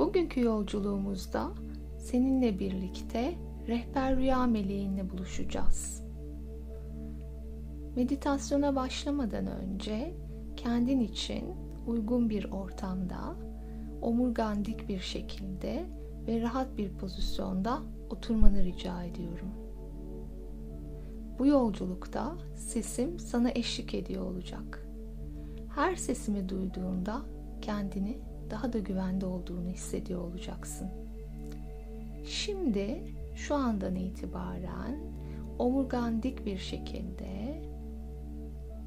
Bugünkü 0.00 0.40
yolculuğumuzda 0.40 1.50
seninle 1.98 2.58
birlikte 2.58 3.34
rehber 3.68 4.16
rüya 4.16 4.46
meleğinle 4.46 5.10
buluşacağız. 5.10 6.04
Meditasyona 7.96 8.76
başlamadan 8.76 9.46
önce 9.46 10.14
kendin 10.56 11.00
için 11.00 11.44
uygun 11.86 12.30
bir 12.30 12.50
ortamda, 12.52 13.36
omurgan 14.02 14.64
dik 14.64 14.88
bir 14.88 15.00
şekilde 15.00 15.86
ve 16.26 16.40
rahat 16.40 16.78
bir 16.78 16.92
pozisyonda 16.92 17.78
oturmanı 18.10 18.64
rica 18.64 19.04
ediyorum. 19.04 19.50
Bu 21.38 21.46
yolculukta 21.46 22.36
sesim 22.56 23.18
sana 23.18 23.50
eşlik 23.50 23.94
ediyor 23.94 24.24
olacak. 24.24 24.88
Her 25.74 25.94
sesimi 25.94 26.48
duyduğunda 26.48 27.22
kendini 27.62 28.29
daha 28.50 28.72
da 28.72 28.78
güvende 28.78 29.26
olduğunu 29.26 29.68
hissediyor 29.68 30.20
olacaksın. 30.20 30.88
Şimdi 32.24 33.02
şu 33.34 33.54
andan 33.54 33.94
itibaren 33.94 34.98
omurgan 35.58 36.22
dik 36.22 36.46
bir 36.46 36.58
şekilde 36.58 37.62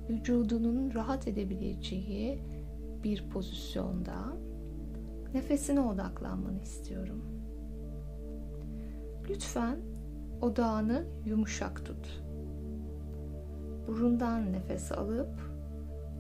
vücudunun 0.10 0.94
rahat 0.94 1.28
edebileceği 1.28 2.40
bir 3.04 3.30
pozisyonda 3.30 4.16
nefesine 5.34 5.80
odaklanmanı 5.80 6.62
istiyorum. 6.62 7.26
Lütfen 9.30 9.78
odağını 10.42 11.06
yumuşak 11.26 11.86
tut. 11.86 12.24
Burundan 13.88 14.54
nefes 14.54 14.92
alıp 14.92 15.54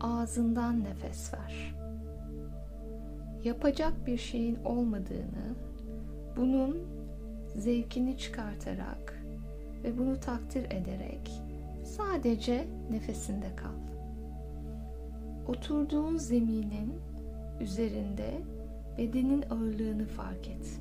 ağzından 0.01 0.83
nefes 0.83 1.33
ver. 1.33 1.82
Yapacak 3.43 4.07
bir 4.07 4.17
şeyin 4.17 4.55
olmadığını, 4.65 5.55
bunun 6.37 6.77
zevkini 7.55 8.17
çıkartarak 8.17 9.23
ve 9.83 9.97
bunu 9.97 10.19
takdir 10.19 10.65
ederek 10.65 11.31
sadece 11.83 12.67
nefesinde 12.91 13.55
kal. 13.55 13.83
Oturduğun 15.47 16.17
zeminin 16.17 16.93
üzerinde 17.59 18.41
bedenin 18.97 19.41
ağırlığını 19.49 20.05
fark 20.05 20.47
et. 20.47 20.79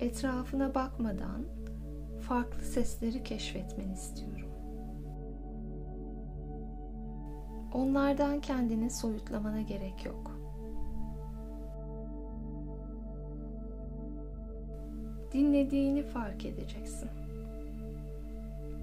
Etrafına 0.00 0.74
bakmadan 0.74 1.44
farklı 2.20 2.62
sesleri 2.62 3.22
keşfetmeni 3.22 3.92
istiyorum. 3.92 4.49
Onlardan 7.74 8.40
kendini 8.40 8.90
soyutlamana 8.90 9.60
gerek 9.60 10.06
yok. 10.06 10.40
Dinlediğini 15.32 16.02
fark 16.02 16.44
edeceksin. 16.44 17.08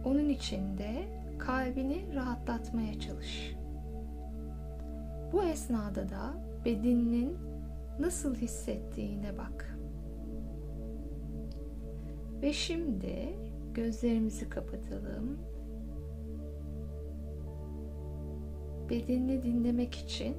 Onun 0.05 0.29
için 0.29 0.77
de 0.77 1.07
kalbini 1.37 2.15
rahatlatmaya 2.15 2.99
çalış. 2.99 3.55
Bu 5.33 5.43
esnada 5.43 6.09
da 6.09 6.33
bedeninin 6.65 7.37
nasıl 7.99 8.35
hissettiğine 8.35 9.37
bak. 9.37 9.77
Ve 12.41 12.53
şimdi 12.53 13.35
gözlerimizi 13.73 14.49
kapatalım. 14.49 15.37
Bedenini 18.89 19.43
dinlemek 19.43 19.95
için 19.95 20.35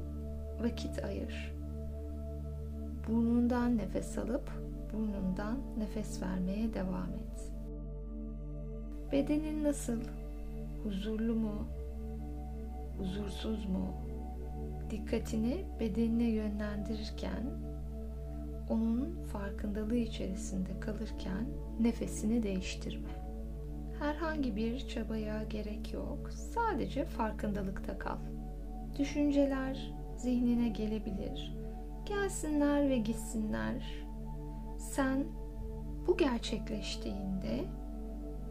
vakit 0.63 1.05
ayır. 1.05 1.55
Burnundan 3.09 3.79
nefes 3.79 4.19
alıp 4.19 4.51
burnundan 4.93 5.59
nefes 5.79 6.23
vermeye 6.23 6.75
devam 6.75 7.09
et. 7.15 7.53
Bedenin 9.13 9.65
nasıl? 9.65 10.01
Huzurlu 10.85 11.35
mu? 11.35 11.69
Huzursuz 12.99 13.67
mu? 13.67 13.95
Dikkatini 14.91 15.65
bedenine 15.81 16.31
yönlendirirken 16.31 17.43
onun 18.71 19.19
farkındalığı 19.33 19.97
içerisinde 19.97 20.81
kalırken 20.81 21.47
nefesini 21.81 22.43
değiştirme. 22.43 23.09
Herhangi 23.99 24.57
bir 24.57 24.89
çabaya 24.89 25.43
gerek 25.43 25.93
yok. 25.95 26.31
Sadece 26.31 27.05
farkındalıkta 27.05 27.99
kal. 27.99 28.19
Düşünceler 28.99 29.93
zihnine 30.17 30.69
gelebilir. 30.69 31.57
Gelsinler 32.07 32.89
ve 32.89 32.99
gitsinler. 32.99 34.07
Sen 34.79 35.25
bu 36.07 36.17
gerçekleştiğinde 36.17 37.65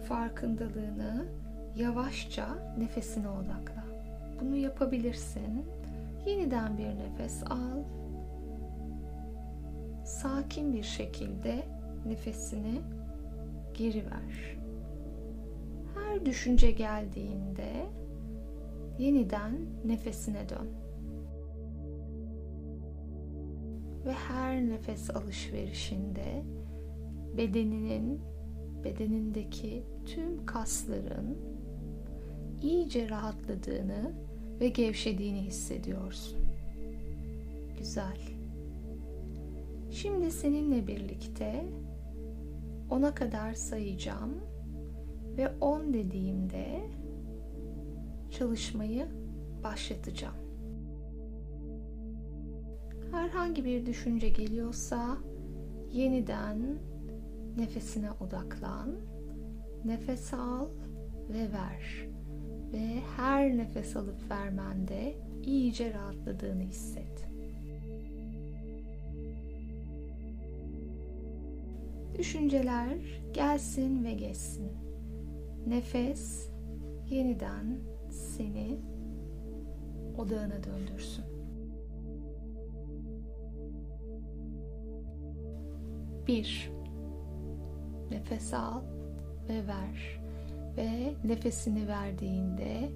farkındalığını 0.07 1.25
yavaşça 1.75 2.47
nefesine 2.77 3.29
odakla. 3.29 3.83
Bunu 4.41 4.55
yapabilirsin. 4.55 5.65
Yeniden 6.25 6.77
bir 6.77 6.87
nefes 6.87 7.43
al. 7.43 7.83
Sakin 10.05 10.73
bir 10.73 10.83
şekilde 10.83 11.63
nefesini 12.05 12.81
geri 13.73 14.05
ver. 14.05 14.57
Her 15.95 16.25
düşünce 16.25 16.71
geldiğinde 16.71 17.85
yeniden 18.99 19.51
nefesine 19.85 20.49
dön. 20.49 20.67
Ve 24.05 24.11
her 24.11 24.69
nefes 24.69 25.09
alışverişinde 25.09 26.43
bedeninin 27.37 28.21
bedenindeki 28.83 29.83
tüm 30.05 30.45
kasların 30.45 31.37
iyice 32.61 33.09
rahatladığını 33.09 34.11
ve 34.59 34.67
gevşediğini 34.69 35.41
hissediyorsun. 35.41 36.39
Güzel. 37.77 38.17
Şimdi 39.91 40.31
seninle 40.31 40.87
birlikte 40.87 41.65
ona 42.89 43.13
kadar 43.13 43.53
sayacağım 43.53 44.33
ve 45.37 45.49
10 45.61 45.93
dediğimde 45.93 46.81
çalışmayı 48.31 49.07
başlatacağım. 49.63 50.35
Herhangi 53.11 53.65
bir 53.65 53.85
düşünce 53.85 54.29
geliyorsa 54.29 55.17
yeniden 55.91 56.79
nefesine 57.57 58.11
odaklan. 58.11 58.95
Nefes 59.85 60.33
al 60.33 60.67
ve 61.29 61.53
ver. 61.53 62.07
Ve 62.73 63.01
her 63.17 63.57
nefes 63.57 63.95
alıp 63.95 64.31
vermende 64.31 65.15
iyice 65.45 65.93
rahatladığını 65.93 66.63
hisset. 66.63 67.27
Düşünceler 72.17 73.21
gelsin 73.33 74.03
ve 74.03 74.13
geçsin. 74.13 74.71
Nefes 75.67 76.49
yeniden 77.09 77.79
seni 78.17 78.79
odağına 80.17 80.63
döndürsün. 80.63 81.25
Bir, 86.27 86.71
nefes 88.11 88.53
al 88.53 88.81
ve 89.49 89.67
ver 89.67 90.21
ve 90.77 91.13
nefesini 91.23 91.87
verdiğinde 91.87 92.89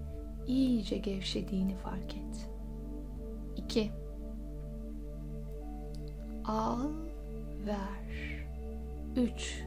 iyice 0.48 0.98
gevşediğini 0.98 1.76
fark 1.76 2.18
et. 2.18 2.50
2 3.58 3.91
Al, 6.46 6.90
ver. 7.66 8.46
3 9.16 9.66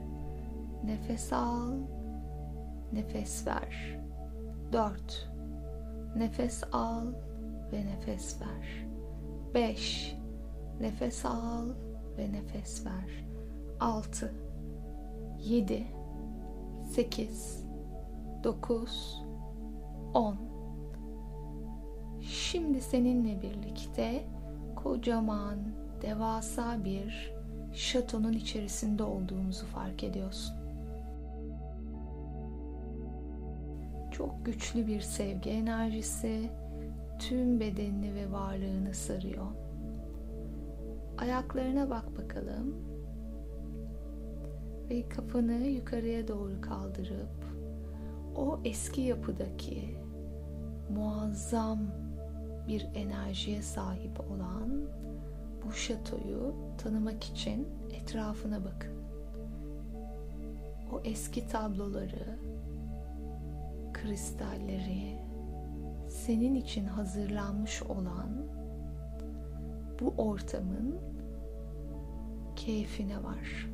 Nefes 0.85 1.33
al, 1.33 1.73
nefes 2.93 3.47
ver. 3.47 3.99
4 4.73 5.34
Nefes 6.17 6.65
al 6.73 7.07
ve 7.73 7.87
nefes 7.87 8.41
ver. 8.41 8.87
5 9.55 10.17
Nefes 10.81 11.25
al 11.25 11.69
ve 12.19 12.33
nefes 12.33 12.87
ver. 12.87 13.25
6 13.81 14.35
7 15.45 15.87
8 16.91 17.65
9 18.45 19.23
10 20.15 20.37
Şimdi 22.21 22.81
seninle 22.81 23.43
birlikte 23.43 24.25
kocaman, 24.77 25.59
devasa 26.03 26.85
bir 26.85 27.33
şatonun 27.73 28.33
içerisinde 28.33 29.03
olduğumuzu 29.03 29.67
fark 29.67 30.05
ediyorsun. 30.05 30.64
Çok 34.25 34.47
güçlü 34.47 34.87
bir 34.87 35.01
sevgi 35.01 35.51
enerjisi 35.51 36.51
tüm 37.19 37.61
bedenini 37.61 38.15
ve 38.15 38.33
varlığını 38.33 38.95
sarıyor. 38.95 39.47
ayaklarına 41.19 41.91
bak 41.91 42.19
bakalım. 42.19 42.75
Ve 44.91 45.09
kafanı 45.09 45.53
yukarıya 45.53 46.29
doğru 46.29 46.61
kaldırıp 46.61 47.45
o 48.37 48.61
eski 48.65 49.01
yapıdaki 49.01 49.97
muazzam 50.91 51.79
bir 52.69 52.87
enerjiye 52.95 53.63
sahip 53.63 54.21
olan 54.21 54.87
bu 55.65 55.73
şatoyu 55.73 56.55
tanımak 56.79 57.25
için 57.25 57.69
etrafına 57.93 58.65
bakın. 58.65 58.95
O 60.93 61.01
eski 61.05 61.49
tabloları, 61.49 62.39
kristalleri, 64.05 65.19
senin 66.09 66.55
için 66.55 66.87
hazırlanmış 66.87 67.83
olan 67.83 68.47
bu 70.01 70.15
ortamın 70.19 70.99
keyfine 72.57 73.23
var. 73.23 73.71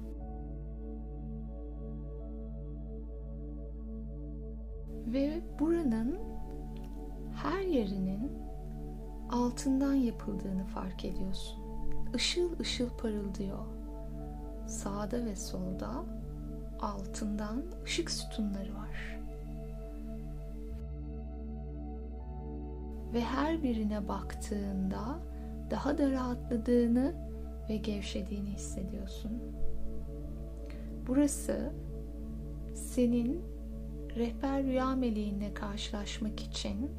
Ve 5.06 5.42
buranın 5.60 6.18
her 7.34 7.60
yerinin 7.60 8.32
altından 9.30 9.94
yapıldığını 9.94 10.64
fark 10.64 11.04
ediyorsun. 11.04 11.58
Işıl 12.14 12.58
ışıl 12.58 12.88
parıldıyor. 12.90 13.66
Sağda 14.66 15.24
ve 15.24 15.36
solda 15.36 15.90
altından 16.80 17.62
ışık 17.84 18.10
sütunları 18.10 18.74
var. 18.74 19.19
Ve 23.14 23.20
her 23.20 23.62
birine 23.62 24.08
baktığında 24.08 25.18
daha 25.70 25.98
da 25.98 26.10
rahatladığını 26.10 27.14
ve 27.68 27.76
gevşediğini 27.76 28.50
hissediyorsun. 28.50 29.32
Burası 31.06 31.72
senin 32.74 33.42
rehber 34.16 34.62
rüya 34.62 34.96
meleğinle 34.96 35.54
karşılaşmak 35.54 36.40
için 36.40 36.90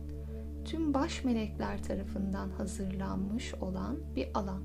tüm 0.66 0.94
baş 0.94 1.24
melekler 1.24 1.84
tarafından 1.84 2.50
hazırlanmış 2.50 3.54
olan 3.54 3.98
bir 4.16 4.28
alan. 4.34 4.64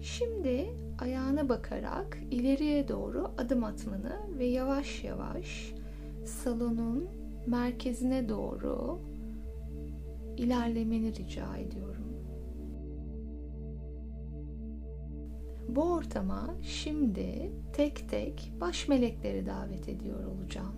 Şimdi 0.00 0.74
ayağına 0.98 1.48
bakarak 1.48 2.18
ileriye 2.30 2.88
doğru 2.88 3.30
adım 3.38 3.64
atmanı 3.64 4.20
ve 4.38 4.44
yavaş 4.44 5.04
yavaş 5.04 5.74
salonun 6.24 7.08
merkezine 7.46 8.28
doğru 8.28 9.00
ilerlemeni 10.36 11.14
rica 11.14 11.56
ediyorum. 11.56 12.04
Bu 15.68 15.82
ortama 15.82 16.54
şimdi 16.62 17.52
tek 17.72 18.08
tek 18.08 18.52
baş 18.60 18.88
melekleri 18.88 19.46
davet 19.46 19.88
ediyor 19.88 20.24
olacağım. 20.24 20.74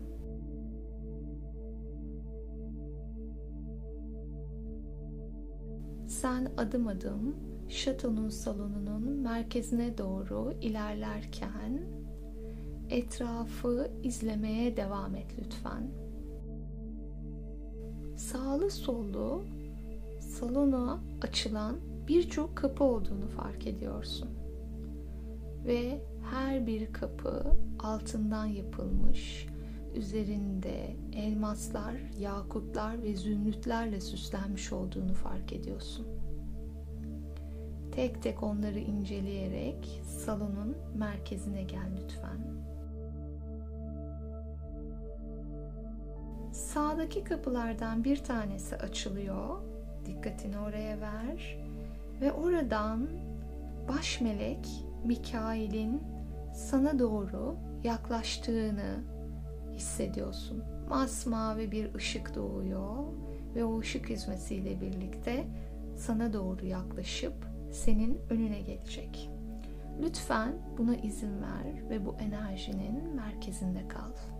Sen 6.06 6.52
adım 6.56 6.88
adım 6.88 7.36
şatonun 7.68 8.28
salonunun 8.28 9.02
merkezine 9.02 9.98
doğru 9.98 10.52
ilerlerken 10.60 11.80
etrafı 12.90 13.90
izlemeye 14.02 14.76
devam 14.76 15.14
et 15.14 15.26
lütfen. 15.38 16.05
Sağlı 18.16 18.70
sollu 18.70 19.44
salona 20.20 21.00
açılan 21.22 21.76
birçok 22.08 22.56
kapı 22.56 22.84
olduğunu 22.84 23.28
fark 23.28 23.66
ediyorsun. 23.66 24.28
Ve 25.66 26.00
her 26.30 26.66
bir 26.66 26.92
kapı 26.92 27.42
altından 27.78 28.46
yapılmış, 28.46 29.46
üzerinde 29.94 30.96
elmaslar, 31.16 31.94
yakutlar 32.18 33.02
ve 33.02 33.16
zümrütlerle 33.16 34.00
süslenmiş 34.00 34.72
olduğunu 34.72 35.14
fark 35.14 35.52
ediyorsun. 35.52 36.06
Tek 37.92 38.22
tek 38.22 38.42
onları 38.42 38.78
inceleyerek 38.78 40.02
salonun 40.04 40.76
merkezine 40.94 41.62
gel 41.62 41.90
lütfen. 42.02 42.38
Sağdaki 46.56 47.24
kapılardan 47.24 48.04
bir 48.04 48.16
tanesi 48.16 48.76
açılıyor. 48.76 49.60
Dikkatini 50.06 50.58
oraya 50.58 51.00
ver 51.00 51.58
ve 52.20 52.32
oradan 52.32 53.08
baş 53.88 54.20
melek 54.20 54.68
Mikail'in 55.04 56.02
sana 56.54 56.98
doğru 56.98 57.56
yaklaştığını 57.84 59.04
hissediyorsun. 59.72 60.64
Masmavi 60.88 61.72
bir 61.72 61.94
ışık 61.94 62.34
doğuyor 62.34 63.04
ve 63.54 63.64
o 63.64 63.78
ışık 63.80 64.10
yüzmesiyle 64.10 64.80
birlikte 64.80 65.44
sana 65.96 66.32
doğru 66.32 66.66
yaklaşıp 66.66 67.34
senin 67.72 68.20
önüne 68.30 68.60
gelecek. 68.60 69.30
Lütfen 70.02 70.52
buna 70.78 70.96
izin 70.96 71.42
ver 71.42 71.90
ve 71.90 72.06
bu 72.06 72.14
enerjinin 72.14 73.14
merkezinde 73.14 73.88
kal. 73.88 74.35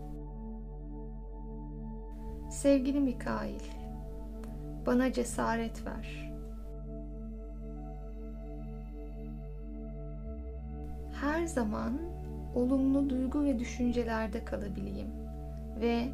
Sevgili 2.67 3.01
Mikail, 3.01 3.61
bana 4.87 5.13
cesaret 5.13 5.87
ver. 5.87 6.33
Her 11.13 11.47
zaman 11.47 11.99
olumlu 12.55 13.11
duygu 13.11 13.45
ve 13.45 13.59
düşüncelerde 13.59 14.45
kalabileyim 14.45 15.09
ve 15.81 16.09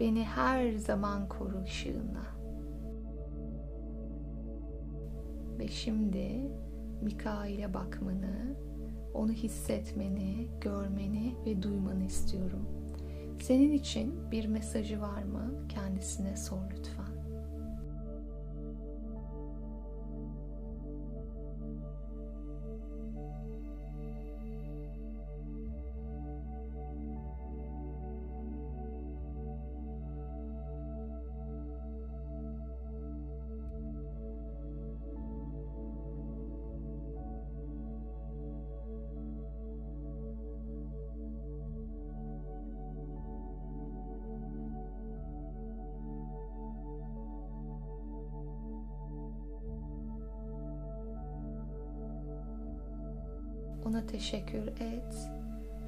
beni 0.00 0.24
her 0.24 0.72
zaman 0.72 1.28
koru 1.28 1.62
ışığınla. 1.62 2.26
Ve 5.58 5.68
şimdi 5.68 6.50
Mikail'e 7.02 7.74
bakmanı, 7.74 8.56
onu 9.14 9.32
hissetmeni, 9.32 10.48
görmeni 10.60 11.34
ve 11.46 11.62
duymanı 11.62 12.04
istiyorum. 12.04 12.85
Senin 13.40 13.72
için 13.72 14.30
bir 14.30 14.46
mesajı 14.46 15.00
var 15.00 15.22
mı? 15.22 15.54
Kendisine 15.68 16.36
sor 16.36 16.62
lütfen. 16.70 17.05
Teşekkür 54.26 54.66
et. 54.68 55.30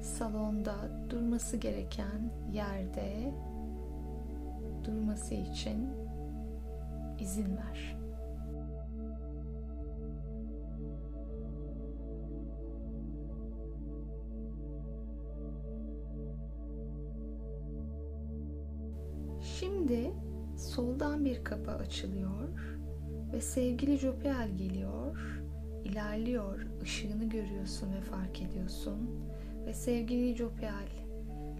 Salonda 0.01 0.75
durması 1.09 1.57
gereken 1.57 2.31
yerde 2.51 3.33
durması 4.83 5.33
için 5.33 5.89
izin 7.19 7.57
ver. 7.57 7.97
Şimdi 19.41 20.11
soldan 20.57 21.25
bir 21.25 21.43
kapı 21.43 21.71
açılıyor 21.71 22.49
ve 23.33 23.41
sevgili 23.41 23.97
Jopiel 23.97 24.49
geliyor 24.57 25.38
ilerliyor, 25.85 26.65
ışığını 26.81 27.29
görüyorsun 27.29 27.93
ve 27.93 28.01
fark 28.01 28.41
ediyorsun. 28.41 29.09
Ve 29.65 29.73
sevgili 29.73 30.35
Jopial, 30.35 30.87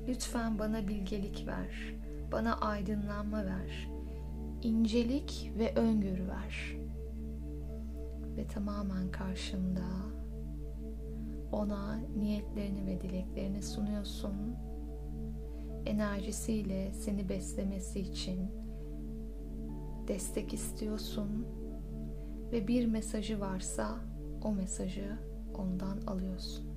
lütfen 0.08 0.60
bana 0.60 0.88
bilgelik 0.88 1.48
ver, 1.48 1.96
bana 2.32 2.58
aydınlanma 2.58 3.46
ver, 3.46 3.90
incelik 4.62 5.52
ve 5.58 5.76
öngörü 5.76 6.28
ver. 6.28 6.78
Ve 8.38 8.48
tamamen 8.48 9.12
karşında 9.12 9.86
ona 11.52 12.00
niyetlerini 12.18 12.86
ve 12.86 13.02
dileklerini 13.02 13.62
sunuyorsun. 13.62 14.56
Enerjisiyle 15.86 16.94
seni 16.94 17.30
beslemesi 17.30 18.00
için 18.00 18.52
destek 20.08 20.54
istiyorsun 20.54 21.48
ve 22.52 22.68
bir 22.68 22.86
mesajı 22.86 23.40
varsa 23.40 24.09
o 24.43 24.51
mesajı 24.51 25.17
ondan 25.53 26.01
alıyorsun. 26.08 26.69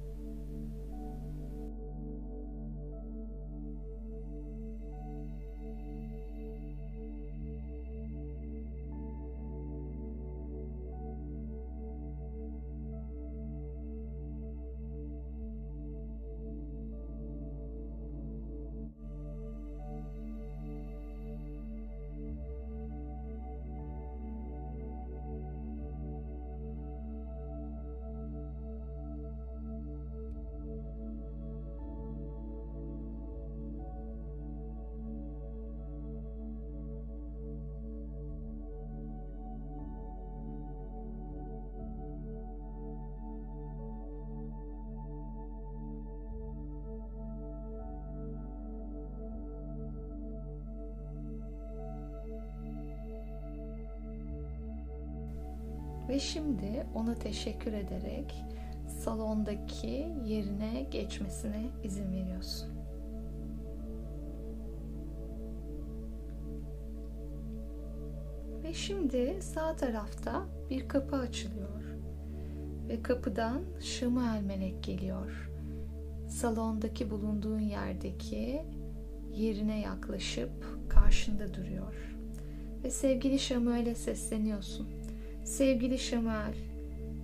Ve 56.13 56.21
şimdi 56.21 56.87
ona 56.95 57.15
teşekkür 57.15 57.73
ederek 57.73 58.45
salondaki 59.05 60.09
yerine 60.25 60.87
geçmesine 60.91 61.71
izin 61.85 62.13
veriyorsun. 62.13 62.69
Ve 68.63 68.75
şimdi 68.75 69.43
sağ 69.43 69.77
tarafta 69.77 70.47
bir 70.71 70.89
kapı 70.89 71.17
açılıyor. 71.17 71.83
Ve 72.89 73.03
kapıdan 73.03 73.63
Şımael 73.81 74.43
melek 74.43 74.85
geliyor. 74.85 75.51
Salondaki 76.29 77.11
bulunduğun 77.11 77.61
yerdeki 77.61 78.63
yerine 79.35 79.81
yaklaşıp 79.81 80.51
karşında 80.89 81.55
duruyor. 81.55 82.17
Ve 82.85 82.91
sevgili 82.91 83.39
Şamuel'e 83.39 83.95
sesleniyorsun. 83.95 85.02
Sevgili 85.45 85.99
Şamuel, 85.99 86.55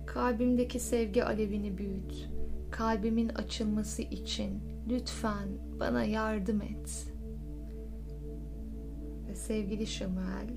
kalbimdeki 0.05 0.79
sevgi 0.79 1.23
alevini 1.23 1.77
büyüt. 1.77 2.29
Kalbimin 2.71 3.29
açılması 3.29 4.01
için 4.01 4.59
lütfen 4.89 5.47
bana 5.79 6.03
yardım 6.03 6.61
et. 6.61 7.13
Ve 9.27 9.35
sevgili 9.35 9.87
Şamuel, 9.87 10.49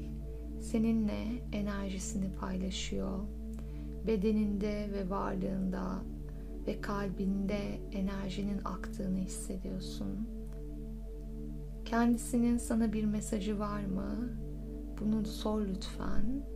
seninle 0.61 1.25
enerjisini 1.53 2.33
paylaşıyor. 2.41 3.19
Bedeninde 4.07 4.89
ve 4.93 5.11
varlığında 5.11 6.03
ve 6.67 6.81
kalbinde 6.81 7.61
enerjinin 7.93 8.61
aktığını 8.65 9.19
hissediyorsun. 9.19 10.29
Kendisinin 11.85 12.59
sana 12.59 12.93
bir 12.93 13.05
mesajı 13.05 13.59
var 13.59 13.85
mı? 13.85 14.29
Bunu 15.01 15.25
sor 15.25 15.67
lütfen. 15.67 16.53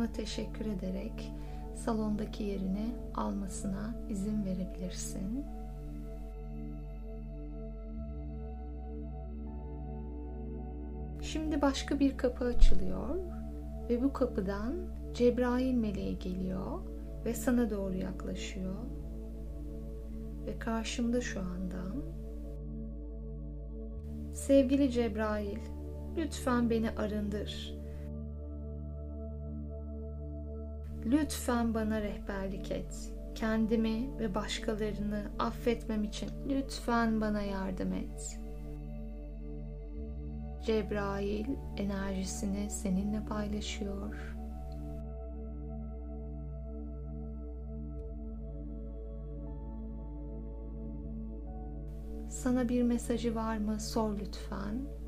Ona 0.00 0.12
teşekkür 0.12 0.66
ederek 0.66 1.32
salondaki 1.74 2.42
yerini 2.42 2.94
almasına 3.14 3.94
izin 4.08 4.44
verebilirsin. 4.44 5.44
Şimdi 11.22 11.62
başka 11.62 12.00
bir 12.00 12.16
kapı 12.16 12.44
açılıyor 12.44 13.16
ve 13.88 14.02
bu 14.02 14.12
kapıdan 14.12 14.74
Cebrail 15.14 15.74
meleği 15.74 16.18
geliyor 16.18 16.80
ve 17.24 17.34
sana 17.34 17.70
doğru 17.70 17.94
yaklaşıyor. 17.94 18.76
Ve 20.46 20.58
karşımda 20.58 21.20
şu 21.20 21.40
anda 21.40 21.82
Sevgili 24.34 24.90
Cebrail, 24.90 25.58
lütfen 26.16 26.70
beni 26.70 26.90
arındır 26.90 27.79
Lütfen 31.06 31.74
bana 31.74 32.00
rehberlik 32.00 32.70
et. 32.70 33.12
Kendimi 33.34 34.18
ve 34.18 34.34
başkalarını 34.34 35.22
affetmem 35.38 36.04
için 36.04 36.30
lütfen 36.48 37.20
bana 37.20 37.42
yardım 37.42 37.92
et. 37.92 38.40
Cebrail 40.66 41.46
enerjisini 41.76 42.70
seninle 42.70 43.24
paylaşıyor. 43.24 44.36
Sana 52.28 52.68
bir 52.68 52.82
mesajı 52.82 53.34
var 53.34 53.58
mı? 53.58 53.80
Sor 53.80 54.18
lütfen. 54.18 54.99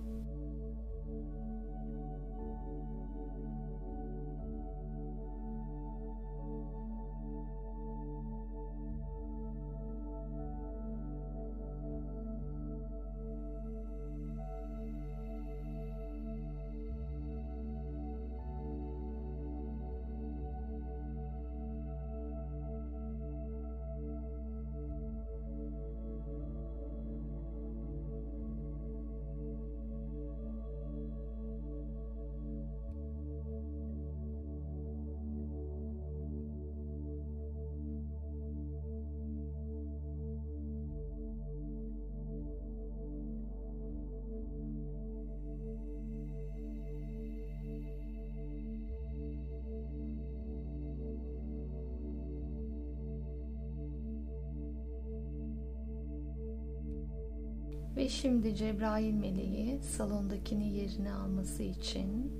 Ve 57.97 58.09
şimdi 58.09 58.55
Cebrail 58.55 59.15
meleği 59.15 59.83
salondakini 59.83 60.73
yerine 60.73 61.13
alması 61.13 61.63
için 61.63 62.33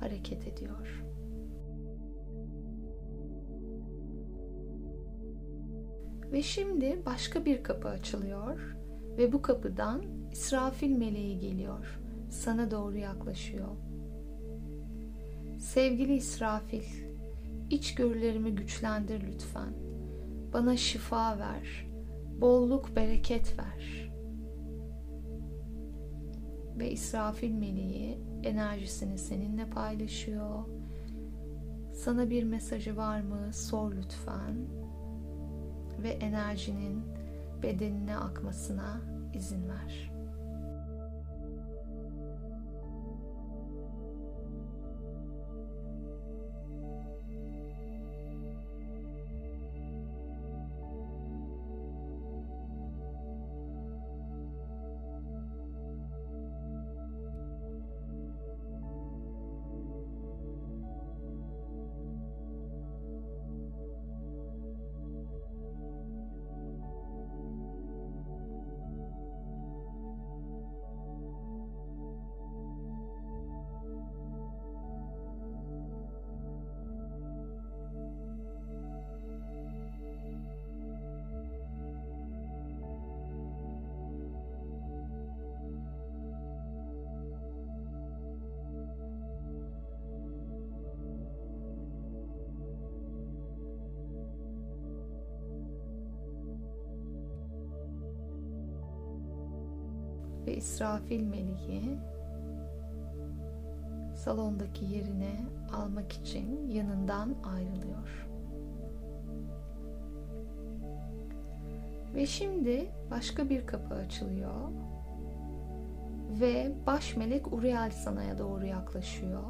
hareket 0.00 0.48
ediyor. 0.48 1.04
Ve 6.32 6.42
şimdi 6.42 7.02
başka 7.06 7.44
bir 7.44 7.62
kapı 7.62 7.88
açılıyor 7.88 8.76
ve 9.18 9.32
bu 9.32 9.42
kapıdan 9.42 10.02
İsrafil 10.32 10.90
meleği 10.90 11.38
geliyor. 11.38 12.00
Sana 12.30 12.70
doğru 12.70 12.96
yaklaşıyor. 12.96 13.68
Sevgili 15.58 16.14
İsrafil, 16.14 16.84
içgörülerimi 17.70 18.54
güçlendir 18.54 19.22
lütfen. 19.32 19.72
Bana 20.52 20.76
şifa 20.76 21.38
ver, 21.38 21.86
bolluk 22.40 22.96
bereket 22.96 23.58
ver. 23.58 24.05
Ve 26.78 26.90
İsrafil 26.90 27.52
meleği 27.52 28.18
enerjisini 28.42 29.18
seninle 29.18 29.70
paylaşıyor. 29.70 30.64
Sana 31.94 32.30
bir 32.30 32.44
mesajı 32.44 32.96
var 32.96 33.20
mı? 33.20 33.52
Sor 33.52 33.92
lütfen. 33.92 34.56
Ve 36.02 36.10
enerjinin 36.10 37.02
bedenine 37.62 38.16
akmasına 38.16 39.00
izin 39.34 39.68
ver. 39.68 40.12
Ve 100.46 100.56
İsrafil 100.56 101.22
meleği 101.22 101.98
salondaki 104.14 104.84
yerine 104.84 105.40
almak 105.72 106.12
için 106.12 106.70
yanından 106.70 107.34
ayrılıyor. 107.44 108.26
Ve 112.14 112.26
şimdi 112.26 112.90
başka 113.10 113.48
bir 113.48 113.66
kapı 113.66 113.94
açılıyor 113.94 114.70
ve 116.40 116.72
baş 116.86 117.16
melek 117.16 117.52
Uriel 117.52 117.90
sanaya 117.90 118.38
doğru 118.38 118.66
yaklaşıyor. 118.66 119.42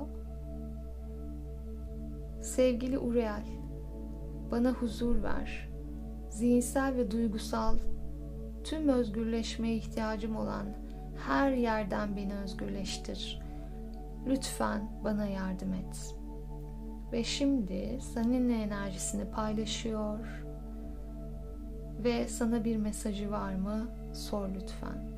Sevgili 2.42 2.98
Uriel, 2.98 3.44
bana 4.50 4.70
huzur 4.70 5.22
ver. 5.22 5.68
Zihinsel 6.30 6.96
ve 6.96 7.10
duygusal 7.10 7.78
tüm 8.64 8.88
özgürleşmeye 8.88 9.76
ihtiyacım 9.76 10.36
olan 10.36 10.66
her 11.26 11.50
yerden 11.50 12.16
beni 12.16 12.34
özgürleştir. 12.34 13.40
Lütfen 14.26 14.90
bana 15.04 15.26
yardım 15.26 15.72
et. 15.72 16.14
Ve 17.12 17.24
şimdi 17.24 17.98
seninle 18.14 18.54
enerjisini 18.62 19.30
paylaşıyor 19.30 20.44
ve 22.04 22.28
sana 22.28 22.64
bir 22.64 22.76
mesajı 22.76 23.30
var 23.30 23.54
mı? 23.54 23.88
Sor 24.12 24.48
lütfen. 24.48 25.15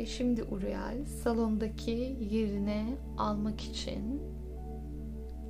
Ve 0.00 0.06
şimdi 0.06 0.42
Uriel 0.42 1.04
salondaki 1.04 2.16
yerine 2.30 2.86
almak 3.18 3.60
için 3.60 4.22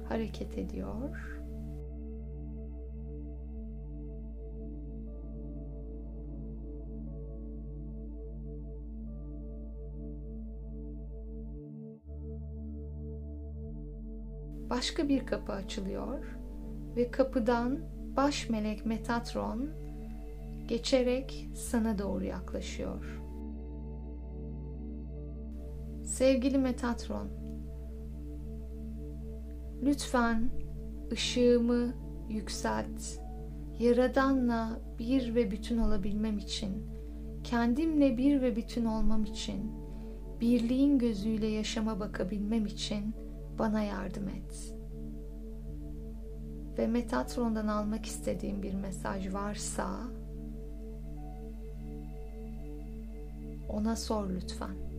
hareket 0.09 0.59
ediyor. 0.59 1.41
Başka 14.71 15.09
bir 15.09 15.27
kapı 15.27 15.53
açılıyor 15.53 16.39
ve 16.97 17.11
kapıdan 17.11 17.81
baş 18.17 18.51
melek 18.51 18.87
Metatron 18.87 19.71
geçerek 20.69 21.49
sana 21.55 21.99
doğru 21.99 22.25
yaklaşıyor. 22.25 23.20
Sevgili 26.21 26.59
Metatron, 26.59 27.29
lütfen 29.83 30.51
ışığımı 31.13 31.95
yükselt. 32.29 33.21
Yaradanla 33.79 34.81
bir 34.99 35.35
ve 35.35 35.51
bütün 35.51 35.79
olabilmem 35.79 36.39
için, 36.39 36.87
kendimle 37.45 38.19
bir 38.19 38.43
ve 38.43 38.57
bütün 38.57 38.85
olmam 38.85 39.25
için, 39.25 39.73
birliğin 40.41 40.99
gözüyle 40.99 41.47
yaşama 41.47 42.01
bakabilmem 42.01 42.67
için 42.67 43.15
bana 43.59 43.83
yardım 43.83 44.29
et. 44.29 44.75
Ve 46.79 46.87
Metatron'dan 46.87 47.69
almak 47.69 48.07
istediğim 48.07 48.63
bir 48.63 48.75
mesaj 48.75 49.35
varsa 49.35 49.89
ona 53.69 53.97
sor 53.97 54.31
lütfen 54.31 54.90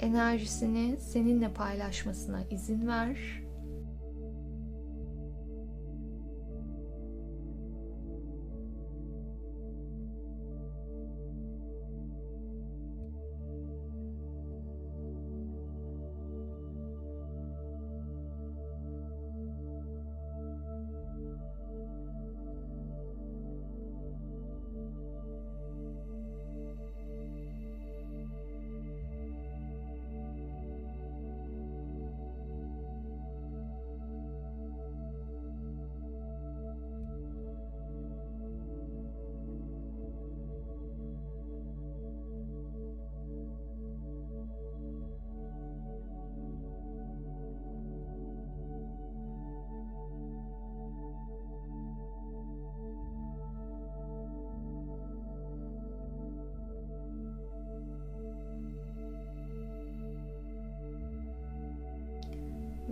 enerjisini 0.00 0.96
seninle 1.00 1.52
paylaşmasına 1.52 2.42
izin 2.50 2.88
ver 2.88 3.43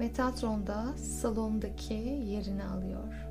Metatron'da 0.02 0.96
salondaki 0.96 1.94
yerini 1.94 2.64
alıyor. 2.64 3.26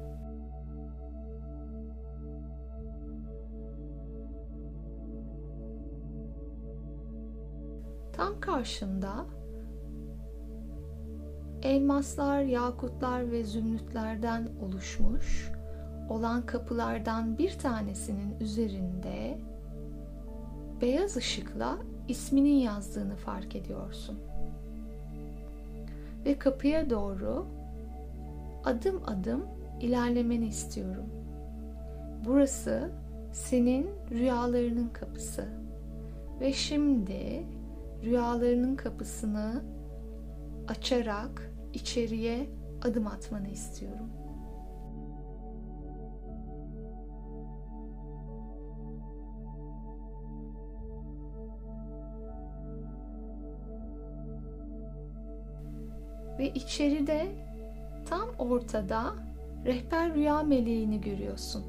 Tam 8.14 8.40
karşında 8.40 9.26
elmaslar, 11.62 12.42
yakutlar 12.42 13.32
ve 13.32 13.44
zümrütlerden 13.44 14.48
oluşmuş 14.62 15.52
olan 16.10 16.46
kapılardan 16.46 17.38
bir 17.38 17.60
tanesinin 17.60 18.40
üzerinde 18.40 19.40
beyaz 20.82 21.18
ışıkla 21.18 21.78
isminin 22.08 22.60
yazdığını 22.60 23.16
fark 23.16 23.56
ediyorsun. 23.56 24.31
Ve 26.26 26.40
kapıya 26.40 26.90
doğru 26.90 27.46
adım 28.64 29.02
adım 29.06 29.46
ilerlemeni 29.82 30.48
istiyorum. 30.48 31.06
Burası 32.26 32.92
senin 33.32 33.90
rüyalarının 34.12 34.90
kapısı. 34.90 35.46
Ve 36.40 36.54
şimdi 36.54 37.46
rüyalarının 38.04 38.76
kapısını 38.76 39.62
açarak 40.68 41.52
içeriye 41.74 42.50
adım 42.82 43.08
atmanı 43.08 43.50
istiyorum. 43.50 44.10
Ve 56.42 56.50
içeride 56.50 57.32
tam 58.10 58.30
ortada 58.40 59.14
rehber 59.66 60.14
rüya 60.14 60.44
meleğini 60.44 61.02
görüyorsun. 61.02 61.64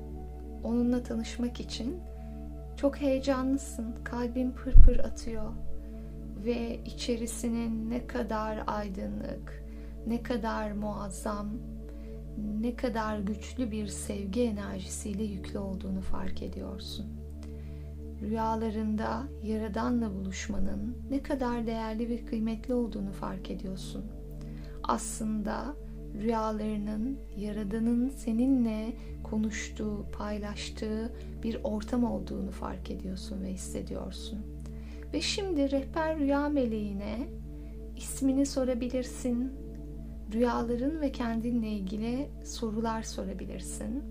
Onunla 0.64 1.02
tanışmak 1.02 1.61
için 1.61 2.00
çok 2.76 3.00
heyecanlısın. 3.00 3.94
Kalbin 4.04 4.50
pırpır 4.50 4.98
atıyor 4.98 5.52
ve 6.44 6.80
içerisinin 6.85 7.90
ne 7.90 8.06
kadar 8.06 8.62
aydınlık, 8.66 9.64
ne 10.06 10.22
kadar 10.22 10.72
muazzam, 10.72 11.48
ne 12.61 12.76
kadar 12.76 13.18
güçlü 13.18 13.70
bir 13.70 13.87
sevgi 13.87 14.42
enerjisiyle 14.42 15.24
yüklü 15.24 15.58
olduğunu 15.58 16.00
fark 16.00 16.42
ediyorsun. 16.42 17.06
Rüyalarında 18.22 19.22
Yaradan'la 19.44 20.14
buluşmanın 20.14 20.96
ne 21.11 21.22
kadar 21.22 21.66
değerli 21.66 22.08
ve 22.08 22.24
kıymetli 22.24 22.74
olduğunu 22.74 23.12
fark 23.12 23.50
ediyorsun. 23.50 24.21
Aslında 24.83 25.77
rüyalarının 26.14 27.18
Yaradan'ın 27.37 28.09
seninle 28.09 28.92
konuştuğu, 29.23 30.07
paylaştığı 30.12 31.12
bir 31.42 31.61
ortam 31.64 32.05
olduğunu 32.05 32.51
fark 32.51 32.90
ediyorsun 32.90 33.42
ve 33.42 33.53
hissediyorsun. 33.53 34.38
Ve 35.12 35.21
şimdi 35.21 35.71
rehber 35.71 36.18
rüya 36.18 36.49
meleğine 36.49 37.29
ismini 37.97 38.47
sorabilirsin. 38.47 39.53
Rüyaların 40.33 41.01
ve 41.01 41.12
kendinle 41.12 41.68
ilgili 41.68 42.31
sorular 42.45 43.03
sorabilirsin. 43.03 44.03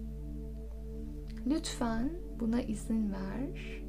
Lütfen 1.48 2.10
buna 2.40 2.62
izin 2.62 3.12
ver. 3.12 3.82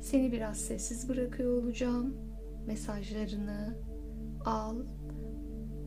Seni 0.00 0.32
biraz 0.32 0.56
sessiz 0.56 1.08
bırakıyor 1.08 1.62
olacağım. 1.62 2.16
Mesajlarını 2.66 3.76
al. 4.44 4.76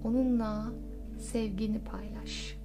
Onunla 0.03 0.71
sevgini 1.19 1.79
paylaş. 1.79 2.56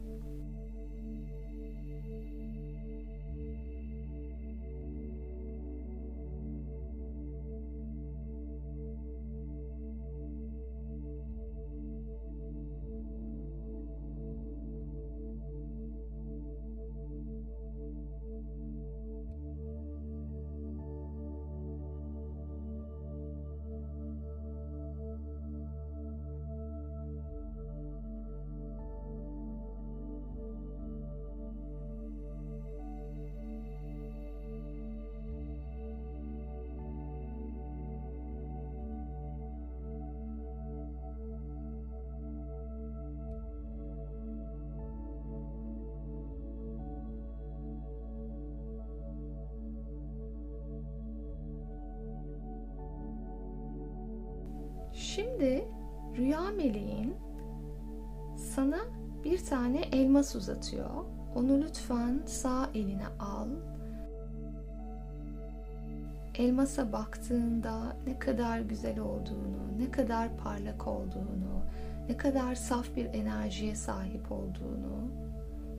Şimdi 55.14 55.64
rüya 56.16 56.51
meleğin 56.51 57.14
sana 58.37 58.79
bir 59.25 59.44
tane 59.44 59.81
elmas 59.92 60.37
uzatıyor. 60.37 61.05
Onu 61.35 61.61
lütfen 61.62 62.22
sağ 62.27 62.70
eline 62.75 63.07
al. 63.18 63.48
Elmasa 66.35 66.92
baktığında 66.92 67.96
ne 68.07 68.18
kadar 68.18 68.61
güzel 68.61 68.98
olduğunu, 68.98 69.79
ne 69.79 69.90
kadar 69.90 70.37
parlak 70.37 70.87
olduğunu, 70.87 71.62
ne 72.09 72.16
kadar 72.16 72.55
saf 72.55 72.96
bir 72.96 73.05
enerjiye 73.05 73.75
sahip 73.75 74.33
olduğunu 74.33 75.11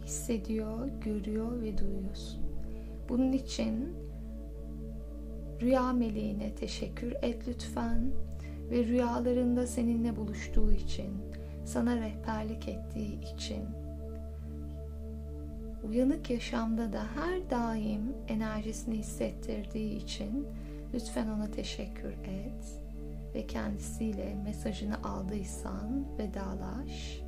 hissediyor, 0.05 0.87
görüyor 1.01 1.61
ve 1.61 1.77
duyuyorsun. 1.77 2.41
Bunun 3.09 3.31
için 3.31 3.95
rüya 5.61 5.93
meleğine 5.93 6.55
teşekkür 6.55 7.13
et 7.21 7.47
lütfen 7.47 8.11
ve 8.71 8.85
rüyalarında 8.85 9.67
seninle 9.67 10.15
buluştuğu 10.15 10.71
için, 10.71 11.11
sana 11.65 11.95
rehberlik 11.95 12.67
ettiği 12.67 13.33
için, 13.35 13.63
uyanık 15.83 16.29
yaşamda 16.29 16.93
da 16.93 17.03
her 17.15 17.49
daim 17.49 18.15
enerjisini 18.27 18.97
hissettirdiği 18.97 20.03
için 20.03 20.47
lütfen 20.93 21.27
ona 21.27 21.51
teşekkür 21.51 22.11
et 22.11 22.81
ve 23.35 23.47
kendisiyle 23.47 24.35
mesajını 24.45 25.03
aldıysan 25.03 26.05
vedalaş. 26.17 27.22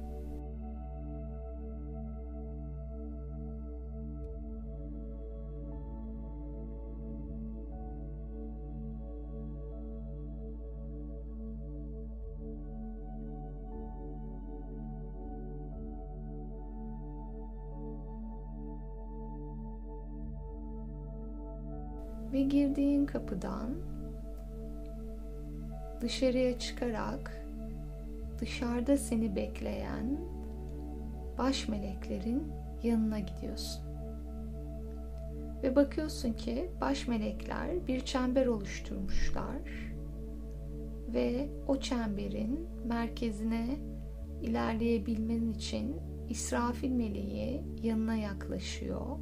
Girdiğin 22.76 23.06
kapıdan 23.06 23.70
dışarıya 26.02 26.60
çıkarak 26.60 27.46
dışarıda 28.40 28.98
seni 28.98 29.36
bekleyen 29.36 30.20
baş 31.38 31.68
meleklerin 31.68 32.44
yanına 32.84 33.20
gidiyorsun. 33.20 33.84
Ve 35.64 35.76
bakıyorsun 35.76 36.34
ki 36.34 36.72
baş 36.82 37.08
melekler 37.08 37.88
bir 37.88 38.00
çember 38.00 38.46
oluşturmuşlar 38.46 39.62
ve 41.14 41.50
o 41.68 41.80
çemberin 41.80 42.68
merkezine 42.86 43.78
ilerleyebilmen 44.42 45.52
için 45.52 45.96
İsrafil 46.30 46.92
meleği 46.92 47.64
yanına 47.84 48.16
yaklaşıyor 48.16 49.18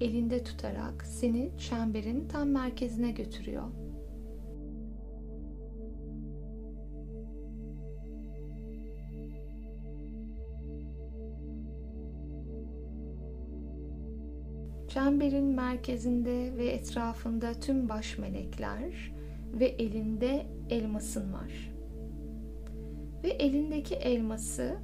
elinde 0.00 0.44
tutarak 0.44 1.04
seni 1.04 1.50
çemberin 1.58 2.28
tam 2.28 2.48
merkezine 2.48 3.10
götürüyor. 3.10 3.64
Çemberin 14.88 15.44
merkezinde 15.44 16.56
ve 16.56 16.66
etrafında 16.66 17.52
tüm 17.52 17.88
baş 17.88 18.18
melekler 18.18 19.14
ve 19.52 19.66
elinde 19.66 20.46
elmasın 20.70 21.32
var. 21.32 21.70
ve 23.24 23.28
elindeki 23.28 23.94
elması 23.94 24.76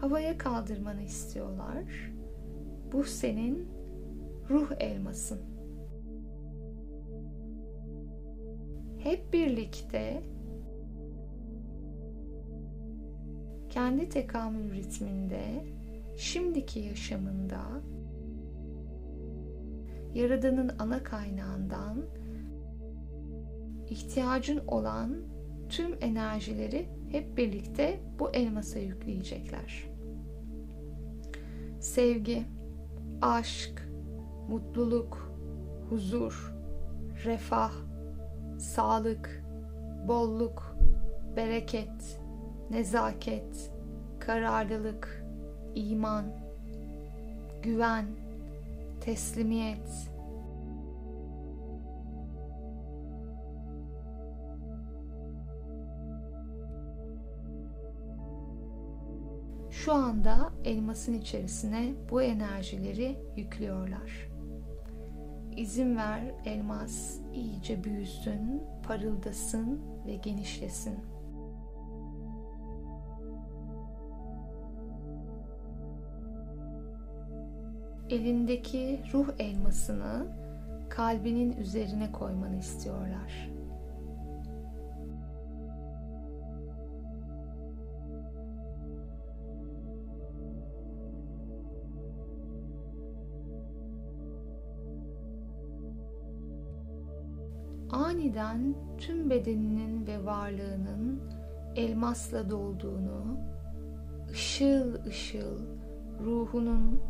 havaya 0.00 0.38
kaldırmanı 0.38 1.02
istiyorlar. 1.02 2.12
Bu 2.92 3.04
senin 3.04 3.81
ruh 4.50 4.70
elmasın. 4.80 5.40
Hep 8.98 9.32
birlikte 9.32 10.22
kendi 13.70 14.08
tekamül 14.08 14.72
ritminde, 14.72 15.64
şimdiki 16.16 16.80
yaşamında 16.80 17.62
Yaradan'ın 20.14 20.70
ana 20.78 21.02
kaynağından 21.02 22.04
ihtiyacın 23.88 24.60
olan 24.66 25.16
tüm 25.68 25.96
enerjileri 26.00 26.88
hep 27.10 27.36
birlikte 27.36 28.00
bu 28.18 28.30
elmasa 28.30 28.78
yükleyecekler. 28.78 29.84
Sevgi, 31.80 32.44
aşk, 33.22 33.81
mutluluk, 34.52 35.32
huzur, 35.90 36.54
refah, 37.24 37.72
sağlık, 38.58 39.44
bolluk, 40.08 40.76
bereket, 41.36 42.20
nezaket, 42.70 43.72
kararlılık, 44.20 45.24
iman, 45.74 46.24
güven, 47.62 48.06
teslimiyet, 49.00 50.10
şu 59.70 59.92
anda 59.92 60.52
elmasın 60.64 61.14
içerisine 61.14 61.94
bu 62.10 62.22
enerjileri 62.22 63.18
yüklüyorlar. 63.36 64.31
İzin 65.62 65.96
ver 65.96 66.20
elmas 66.44 67.18
iyice 67.34 67.84
büyüsün, 67.84 68.62
parıldasın 68.86 69.80
ve 70.06 70.16
genişlesin. 70.16 70.98
Elindeki 78.10 79.00
ruh 79.12 79.28
elmasını 79.38 80.26
kalbinin 80.90 81.52
üzerine 81.52 82.12
koymanı 82.12 82.56
istiyorlar. 82.56 83.50
Aniden 98.32 98.74
tüm 98.98 99.30
bedeninin 99.30 100.06
ve 100.06 100.24
varlığının 100.24 101.20
elmasla 101.76 102.50
dolduğunu, 102.50 103.36
ışıl 104.30 105.04
ışıl 105.06 105.58
ruhunun, 106.20 107.00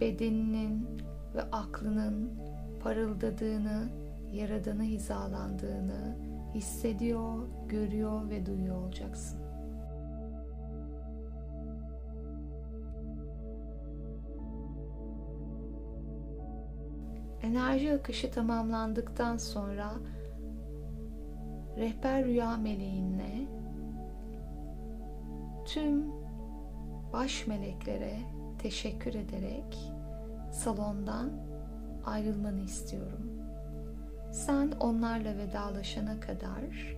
bedeninin 0.00 0.88
ve 1.34 1.42
aklının 1.42 2.30
parıldadığını, 2.82 3.88
yaradana 4.32 4.82
hizalandığını 4.82 6.16
hissediyor, 6.54 7.48
görüyor 7.68 8.30
ve 8.30 8.46
duyuyor 8.46 8.76
olacaksın. 8.76 9.38
Enerji 17.42 17.92
akışı 17.92 18.30
tamamlandıktan 18.30 19.36
sonra 19.36 19.92
rehber 21.76 22.24
rüya 22.24 22.56
meleğinle 22.56 23.46
tüm 25.64 26.12
baş 27.12 27.46
meleklere 27.46 28.18
teşekkür 28.58 29.14
ederek 29.14 29.92
salondan 30.50 31.30
ayrılmanı 32.04 32.60
istiyorum. 32.60 33.30
Sen 34.32 34.72
onlarla 34.80 35.36
vedalaşana 35.36 36.20
kadar 36.20 36.96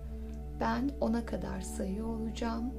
ben 0.59 0.91
ona 1.01 1.25
kadar 1.25 1.61
sayıyor 1.61 2.07
olacağım. 2.07 2.73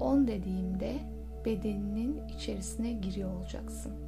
On 0.00 0.26
dediğimde 0.26 0.96
bedeninin 1.44 2.28
içerisine 2.28 2.92
giriyor 2.92 3.34
olacaksın. 3.34 4.07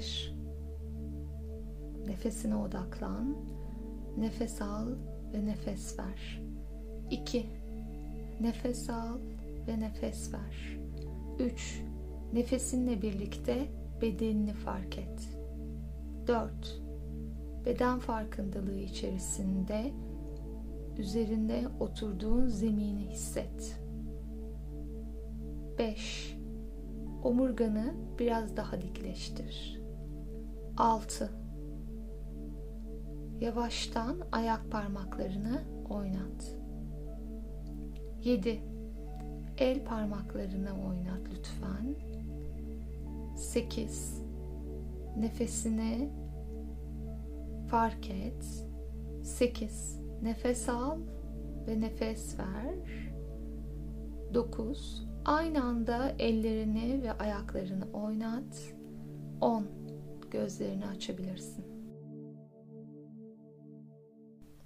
Bir, 0.00 0.34
nefesine 2.06 2.56
odaklan. 2.56 3.36
Nefes 4.18 4.62
al 4.62 4.88
ve 5.32 5.46
nefes 5.46 5.98
ver. 5.98 6.42
İki, 7.10 7.46
nefes 8.40 8.90
al 8.90 9.18
ve 9.66 9.80
nefes 9.80 10.32
ver. 10.34 10.78
Üç, 11.38 11.82
nefesinle 12.32 13.02
birlikte 13.02 13.68
bedenini 14.02 14.52
fark 14.52 14.98
et. 14.98 15.28
Dört, 16.26 16.80
beden 17.64 17.98
farkındalığı 17.98 18.80
içerisinde 18.80 19.92
üzerinde 20.98 21.64
oturduğun 21.80 22.46
zemini 22.46 23.08
hisset. 23.08 23.80
5. 25.78 26.36
Omurganı 27.22 27.94
biraz 28.18 28.56
daha 28.56 28.82
dikleştir. 28.82 29.79
6. 30.80 31.30
Yavaştan 33.40 34.16
ayak 34.32 34.70
parmaklarını 34.70 35.62
oynat. 35.90 36.56
7. 38.24 38.60
El 39.58 39.84
parmaklarını 39.84 40.70
oynat 40.88 41.20
lütfen. 41.32 41.94
8. 43.36 44.22
Nefesini 45.16 46.10
fark 47.68 48.10
et. 48.10 48.66
8. 49.22 50.00
Nefes 50.22 50.68
al 50.68 50.98
ve 51.66 51.80
nefes 51.80 52.38
ver. 52.38 53.10
9. 54.34 55.06
Aynı 55.24 55.64
anda 55.64 56.14
ellerini 56.18 57.02
ve 57.02 57.12
ayaklarını 57.12 57.84
oynat. 57.92 58.74
10. 59.40 59.79
Gözlerini 60.30 60.86
açabilirsin. 60.86 61.64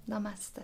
Namaste. 0.07 0.63